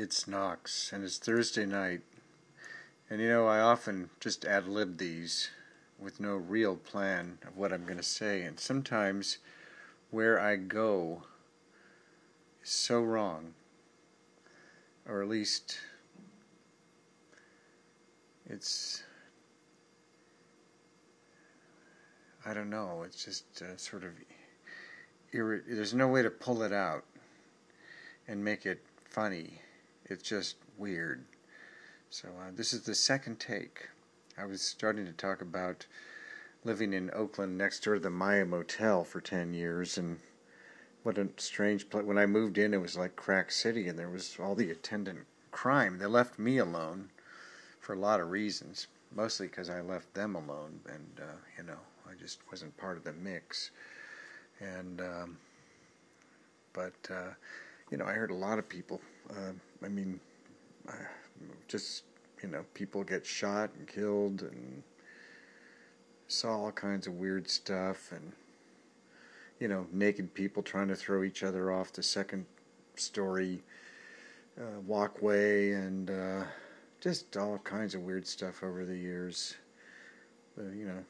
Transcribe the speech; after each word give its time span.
it's 0.00 0.26
Knox, 0.26 0.94
and 0.94 1.04
it's 1.04 1.18
Thursday 1.18 1.66
night. 1.66 2.00
And 3.10 3.20
you 3.20 3.28
know, 3.28 3.46
I 3.46 3.60
often 3.60 4.08
just 4.18 4.46
ad 4.46 4.66
lib 4.66 4.96
these 4.96 5.50
with 5.98 6.20
no 6.20 6.36
real 6.36 6.76
plan 6.76 7.36
of 7.46 7.58
what 7.58 7.70
I'm 7.70 7.84
going 7.84 7.98
to 7.98 8.02
say, 8.02 8.40
and 8.42 8.58
sometimes 8.58 9.36
where 10.10 10.40
I 10.40 10.56
go 10.56 11.24
is 12.64 12.70
so 12.70 13.02
wrong, 13.02 13.52
or 15.06 15.20
at 15.22 15.28
least 15.28 15.78
it's. 18.48 19.02
I 22.46 22.54
don't 22.54 22.70
know, 22.70 23.02
it's 23.04 23.22
just 23.22 23.60
uh, 23.60 23.76
sort 23.76 24.04
of. 24.04 24.12
Irri- 25.34 25.62
there's 25.68 25.92
no 25.92 26.08
way 26.08 26.22
to 26.22 26.30
pull 26.30 26.62
it 26.62 26.72
out 26.72 27.04
and 28.26 28.42
make 28.42 28.64
it 28.64 28.80
funny. 29.04 29.60
It's 30.10 30.28
just 30.28 30.56
weird. 30.76 31.24
So, 32.10 32.30
uh, 32.40 32.50
this 32.52 32.72
is 32.72 32.82
the 32.82 32.96
second 32.96 33.38
take. 33.38 33.88
I 34.36 34.44
was 34.44 34.60
starting 34.60 35.06
to 35.06 35.12
talk 35.12 35.40
about 35.40 35.86
living 36.64 36.92
in 36.92 37.12
Oakland 37.14 37.56
next 37.56 37.84
door 37.84 37.94
to 37.94 38.00
the 38.00 38.10
Maya 38.10 38.44
Motel 38.44 39.04
for 39.04 39.20
10 39.20 39.54
years 39.54 39.96
and 39.96 40.18
what 41.04 41.16
a 41.16 41.28
strange 41.36 41.88
place. 41.88 42.04
When 42.04 42.18
I 42.18 42.26
moved 42.26 42.58
in, 42.58 42.74
it 42.74 42.80
was 42.80 42.96
like 42.96 43.14
Crack 43.14 43.52
City 43.52 43.86
and 43.86 43.96
there 43.96 44.08
was 44.08 44.36
all 44.40 44.56
the 44.56 44.72
attendant 44.72 45.26
crime. 45.52 45.98
They 45.98 46.06
left 46.06 46.40
me 46.40 46.58
alone 46.58 47.10
for 47.78 47.92
a 47.92 47.98
lot 47.98 48.18
of 48.18 48.32
reasons, 48.32 48.88
mostly 49.14 49.46
because 49.46 49.70
I 49.70 49.80
left 49.80 50.12
them 50.14 50.34
alone 50.34 50.80
and, 50.86 51.20
uh, 51.20 51.38
you 51.56 51.62
know, 51.62 51.78
I 52.10 52.14
just 52.20 52.40
wasn't 52.50 52.76
part 52.76 52.96
of 52.96 53.04
the 53.04 53.12
mix. 53.12 53.70
And, 54.58 55.00
um, 55.00 55.38
but, 56.72 57.08
uh, 57.08 57.34
you 57.90 57.98
know, 57.98 58.04
I 58.04 58.12
heard 58.12 58.30
a 58.30 58.34
lot 58.34 58.58
of 58.58 58.68
people. 58.68 59.00
Uh, 59.28 59.52
I 59.84 59.88
mean, 59.88 60.20
just 61.68 62.04
you 62.42 62.48
know, 62.48 62.64
people 62.74 63.04
get 63.04 63.26
shot 63.26 63.70
and 63.78 63.86
killed, 63.86 64.42
and 64.42 64.82
saw 66.28 66.64
all 66.64 66.72
kinds 66.72 67.06
of 67.06 67.14
weird 67.14 67.48
stuff, 67.48 68.12
and 68.12 68.32
you 69.58 69.68
know, 69.68 69.86
naked 69.92 70.32
people 70.34 70.62
trying 70.62 70.88
to 70.88 70.96
throw 70.96 71.22
each 71.22 71.42
other 71.42 71.72
off 71.72 71.92
the 71.92 72.02
second 72.02 72.46
story 72.96 73.62
uh, 74.58 74.80
walkway, 74.86 75.72
and 75.72 76.10
uh, 76.10 76.44
just 77.00 77.36
all 77.36 77.58
kinds 77.58 77.94
of 77.94 78.02
weird 78.02 78.26
stuff 78.26 78.62
over 78.62 78.84
the 78.84 78.96
years. 78.96 79.56
You 80.56 80.86
know, 80.86 81.04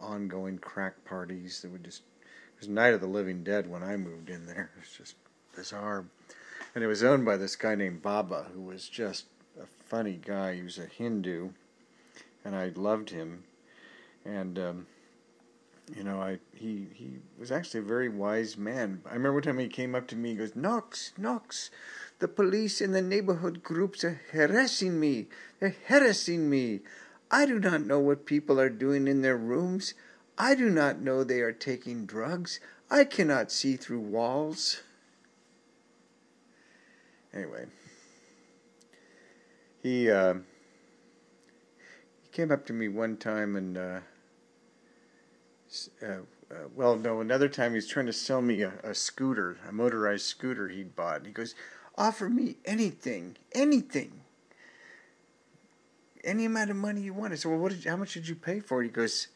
ongoing 0.00 0.58
crack 0.58 1.02
parties 1.04 1.62
that 1.62 1.70
would 1.70 1.84
just 1.84 2.02
it 2.56 2.60
was 2.60 2.68
Night 2.68 2.94
of 2.94 3.02
the 3.02 3.06
Living 3.06 3.44
Dead 3.44 3.68
when 3.68 3.82
I 3.82 3.96
moved 3.96 4.30
in 4.30 4.46
there. 4.46 4.70
It 4.74 4.80
was 4.80 4.96
just 4.96 5.14
bizarre. 5.54 6.06
And 6.74 6.82
it 6.82 6.86
was 6.86 7.04
owned 7.04 7.26
by 7.26 7.36
this 7.36 7.54
guy 7.54 7.74
named 7.74 8.00
Baba, 8.00 8.46
who 8.54 8.62
was 8.62 8.88
just 8.88 9.26
a 9.60 9.66
funny 9.86 10.18
guy. 10.24 10.54
He 10.54 10.62
was 10.62 10.78
a 10.78 10.86
Hindu, 10.86 11.50
and 12.44 12.56
I 12.56 12.72
loved 12.74 13.10
him. 13.10 13.44
And 14.24 14.58
um, 14.58 14.86
you 15.94 16.02
know, 16.02 16.20
I 16.20 16.38
he 16.54 16.88
he 16.94 17.18
was 17.38 17.52
actually 17.52 17.80
a 17.80 17.84
very 17.84 18.08
wise 18.08 18.56
man. 18.56 19.02
I 19.04 19.14
remember 19.14 19.34
one 19.34 19.42
time 19.42 19.58
he 19.58 19.68
came 19.68 19.94
up 19.94 20.06
to 20.08 20.16
me. 20.16 20.30
He 20.30 20.36
goes, 20.36 20.56
"Knox, 20.56 21.12
Knox, 21.16 21.70
the 22.18 22.28
police 22.28 22.80
and 22.80 22.94
the 22.94 23.02
neighborhood 23.02 23.62
groups 23.62 24.02
are 24.02 24.20
harassing 24.32 24.98
me. 24.98 25.26
They're 25.60 25.76
harassing 25.86 26.48
me. 26.48 26.80
I 27.30 27.44
do 27.44 27.58
not 27.58 27.84
know 27.84 28.00
what 28.00 28.26
people 28.26 28.58
are 28.58 28.70
doing 28.70 29.06
in 29.06 29.22
their 29.22 29.36
rooms. 29.36 29.94
I 30.38 30.54
do 30.54 30.68
not 30.68 31.00
know 31.00 31.24
they 31.24 31.40
are 31.40 31.52
taking 31.52 32.04
drugs. 32.04 32.60
I 32.90 33.04
cannot 33.04 33.50
see 33.50 33.76
through 33.76 34.00
walls. 34.00 34.82
Anyway, 37.32 37.66
he 39.82 40.10
uh, 40.10 40.34
he 42.22 42.28
came 42.32 42.50
up 42.50 42.64
to 42.66 42.72
me 42.72 42.88
one 42.88 43.16
time 43.16 43.56
and 43.56 43.76
uh, 43.76 44.00
uh, 46.02 46.06
uh, 46.06 46.54
well, 46.74 46.96
no, 46.96 47.20
another 47.20 47.48
time 47.48 47.72
he 47.72 47.76
was 47.76 47.88
trying 47.88 48.06
to 48.06 48.12
sell 48.12 48.40
me 48.40 48.62
a, 48.62 48.72
a 48.84 48.94
scooter, 48.94 49.58
a 49.68 49.72
motorized 49.72 50.24
scooter 50.24 50.68
he'd 50.68 50.94
bought. 50.94 51.18
And 51.18 51.26
He 51.26 51.32
goes, 51.32 51.54
"Offer 51.96 52.28
me 52.28 52.56
anything, 52.64 53.36
anything." 53.52 54.20
Any 56.24 56.44
amount 56.44 56.70
of 56.70 56.76
money 56.76 57.02
you 57.02 57.14
want. 57.14 57.32
I 57.32 57.36
said, 57.36 57.50
"Well, 57.50 57.60
what 57.60 57.72
did? 57.72 57.84
How 57.84 57.96
much 57.96 58.14
did 58.14 58.28
you 58.28 58.34
pay 58.34 58.60
for 58.60 58.82
it?" 58.82 58.86
He 58.86 58.90
goes, 58.90 59.28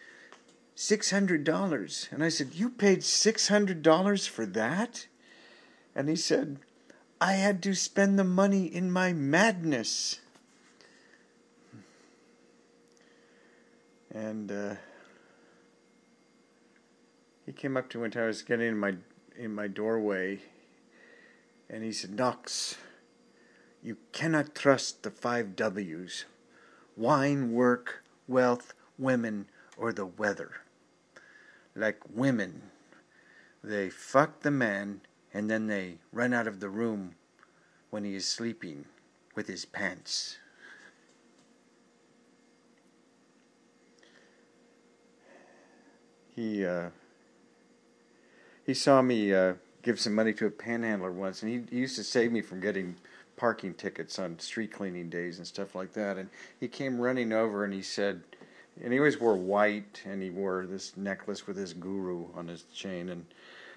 $600. 0.80 2.10
And 2.10 2.24
I 2.24 2.30
said, 2.30 2.54
You 2.54 2.70
paid 2.70 3.00
$600 3.00 4.28
for 4.28 4.46
that? 4.46 5.06
And 5.94 6.08
he 6.08 6.16
said, 6.16 6.58
I 7.20 7.32
had 7.34 7.62
to 7.64 7.74
spend 7.74 8.18
the 8.18 8.24
money 8.24 8.64
in 8.64 8.90
my 8.90 9.12
madness. 9.12 10.20
And 14.10 14.50
uh, 14.50 14.74
he 17.44 17.52
came 17.52 17.76
up 17.76 17.90
to 17.90 17.98
me 17.98 18.02
when 18.02 18.16
I 18.16 18.26
was 18.26 18.40
getting 18.40 18.68
in 18.68 18.78
my 18.78 18.94
in 19.38 19.54
my 19.54 19.68
doorway, 19.68 20.40
and 21.68 21.84
he 21.84 21.92
said, 21.92 22.16
"Knox, 22.16 22.76
you 23.82 23.98
cannot 24.12 24.54
trust 24.54 25.04
the 25.04 25.10
five 25.12 25.54
W's: 25.54 26.24
wine, 26.96 27.52
work, 27.52 28.02
wealth, 28.26 28.74
women, 28.98 29.46
or 29.76 29.92
the 29.92 30.06
weather. 30.06 30.50
Like 31.74 32.00
women, 32.12 32.62
they 33.62 33.90
fuck 33.90 34.40
the 34.40 34.50
man 34.50 35.02
and 35.32 35.50
then 35.50 35.66
they 35.66 35.98
run 36.12 36.32
out 36.32 36.46
of 36.46 36.60
the 36.60 36.68
room 36.68 37.14
when 37.90 38.04
he 38.04 38.14
is 38.14 38.26
sleeping 38.26 38.84
with 39.34 39.46
his 39.46 39.64
pants. 39.64 40.38
He 46.34 46.64
uh, 46.64 46.90
he 48.64 48.74
saw 48.74 49.02
me 49.02 49.34
uh, 49.34 49.54
give 49.82 50.00
some 50.00 50.14
money 50.14 50.32
to 50.34 50.46
a 50.46 50.50
panhandler 50.50 51.10
once, 51.10 51.42
and 51.42 51.50
he, 51.50 51.74
he 51.74 51.80
used 51.80 51.96
to 51.96 52.04
save 52.04 52.32
me 52.32 52.40
from 52.40 52.60
getting 52.60 52.96
parking 53.36 53.74
tickets 53.74 54.18
on 54.18 54.38
street 54.38 54.70
cleaning 54.70 55.08
days 55.08 55.38
and 55.38 55.46
stuff 55.46 55.74
like 55.74 55.92
that. 55.94 56.18
And 56.18 56.28
he 56.58 56.68
came 56.68 57.00
running 57.00 57.32
over 57.32 57.64
and 57.64 57.72
he 57.72 57.82
said, 57.82 58.22
and 58.82 58.92
he 58.92 58.98
always 58.98 59.20
wore 59.20 59.36
white, 59.36 60.02
and 60.04 60.22
he 60.22 60.30
wore 60.30 60.66
this 60.66 60.96
necklace 60.96 61.46
with 61.46 61.56
his 61.56 61.72
guru 61.72 62.26
on 62.34 62.48
his 62.48 62.64
chain, 62.74 63.08
and 63.08 63.24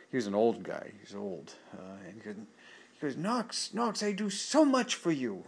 he 0.09 0.17
was 0.17 0.27
an 0.27 0.35
old 0.35 0.63
guy. 0.63 0.91
He's 1.01 1.15
old, 1.15 1.53
uh, 1.73 2.07
and 2.07 2.21
he, 2.23 2.31
goes, 3.01 3.17
Knox, 3.17 3.73
Knox, 3.73 4.01
I 4.01 4.11
do 4.11 4.29
so 4.29 4.63
much 4.63 4.95
for 4.95 5.11
you, 5.11 5.43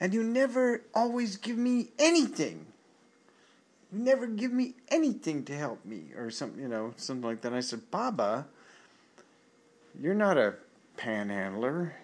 and 0.00 0.14
you 0.14 0.22
never 0.22 0.82
always 0.94 1.36
give 1.36 1.58
me 1.58 1.88
anything. 1.98 2.66
You 3.92 4.00
never 4.00 4.26
give 4.26 4.52
me 4.52 4.74
anything 4.88 5.44
to 5.44 5.56
help 5.56 5.84
me, 5.84 6.04
or 6.16 6.30
something, 6.30 6.60
you 6.60 6.68
know, 6.68 6.94
something 6.96 7.28
like 7.28 7.40
that. 7.42 7.48
And 7.48 7.56
I 7.56 7.60
said, 7.60 7.90
Baba, 7.90 8.46
you're 10.00 10.14
not 10.14 10.38
a 10.38 10.54
panhandler. 10.96 11.94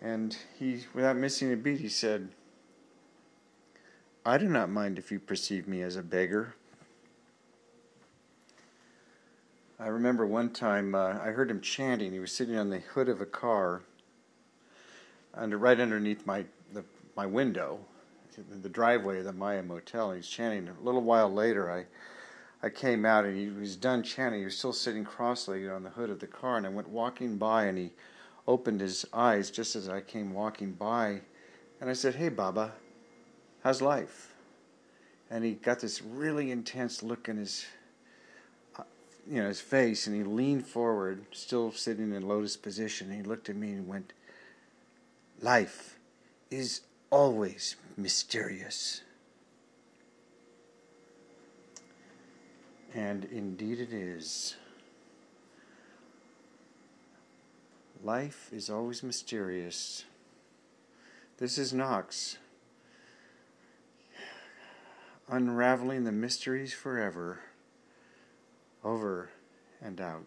And 0.00 0.36
he, 0.58 0.80
without 0.94 1.16
missing 1.16 1.52
a 1.52 1.56
beat, 1.56 1.78
he 1.78 1.88
said, 1.88 2.28
I 4.24 4.38
do 4.38 4.48
not 4.48 4.70
mind 4.70 4.98
if 4.98 5.10
you 5.10 5.18
perceive 5.18 5.66
me 5.66 5.82
as 5.82 5.96
a 5.96 6.02
beggar. 6.02 6.54
I 9.80 9.88
remember 9.88 10.24
one 10.24 10.50
time 10.50 10.94
uh, 10.94 11.18
I 11.20 11.30
heard 11.30 11.50
him 11.50 11.60
chanting. 11.60 12.12
He 12.12 12.20
was 12.20 12.30
sitting 12.30 12.56
on 12.56 12.70
the 12.70 12.78
hood 12.78 13.08
of 13.08 13.20
a 13.20 13.26
car, 13.26 13.82
under 15.34 15.58
right 15.58 15.78
underneath 15.80 16.24
my 16.24 16.44
the, 16.72 16.84
my 17.16 17.26
window, 17.26 17.80
the 18.62 18.68
driveway 18.68 19.18
of 19.18 19.24
the 19.24 19.32
Maya 19.32 19.60
Motel. 19.60 20.12
He's 20.12 20.28
chanting. 20.28 20.68
A 20.68 20.84
little 20.84 21.02
while 21.02 21.32
later, 21.32 21.68
I 21.72 21.86
I 22.64 22.70
came 22.70 23.04
out 23.04 23.24
and 23.24 23.36
he 23.36 23.48
was 23.48 23.74
done 23.74 24.04
chanting. 24.04 24.38
He 24.38 24.44
was 24.44 24.56
still 24.56 24.72
sitting 24.72 25.04
cross-legged 25.04 25.68
on 25.68 25.82
the 25.82 25.90
hood 25.90 26.10
of 26.10 26.20
the 26.20 26.28
car, 26.28 26.58
and 26.58 26.64
I 26.64 26.68
went 26.68 26.88
walking 26.88 27.38
by, 27.38 27.64
and 27.64 27.76
he 27.76 27.90
opened 28.46 28.80
his 28.80 29.04
eyes 29.12 29.50
just 29.50 29.74
as 29.74 29.88
I 29.88 30.00
came 30.00 30.32
walking 30.32 30.74
by, 30.74 31.22
and 31.80 31.90
I 31.90 31.92
said, 31.94 32.14
"Hey, 32.14 32.28
Baba." 32.28 32.74
How's 33.62 33.80
life? 33.80 34.32
And 35.30 35.44
he 35.44 35.52
got 35.52 35.80
this 35.80 36.02
really 36.02 36.50
intense 36.50 37.02
look 37.02 37.28
in 37.28 37.38
his, 37.38 37.64
uh, 38.78 38.82
you 39.26 39.40
know, 39.40 39.48
his 39.48 39.60
face, 39.60 40.06
and 40.06 40.14
he 40.14 40.24
leaned 40.24 40.66
forward, 40.66 41.24
still 41.32 41.72
sitting 41.72 42.12
in 42.12 42.28
lotus 42.28 42.56
position. 42.56 43.10
And 43.10 43.16
he 43.16 43.22
looked 43.22 43.48
at 43.48 43.56
me 43.56 43.70
and 43.72 43.88
went, 43.88 44.12
"Life 45.40 45.98
is 46.50 46.82
always 47.10 47.76
mysterious." 47.96 49.00
And 52.94 53.24
indeed 53.24 53.80
it 53.80 53.92
is. 53.92 54.56
Life 58.04 58.50
is 58.52 58.68
always 58.68 59.02
mysterious. 59.02 60.04
This 61.38 61.56
is 61.56 61.72
Knox 61.72 62.36
unraveling 65.32 66.04
the 66.04 66.12
mysteries 66.12 66.74
forever, 66.74 67.40
over 68.84 69.30
and 69.80 69.98
out. 69.98 70.26